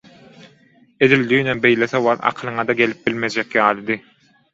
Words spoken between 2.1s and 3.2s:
akylyňa-da gelip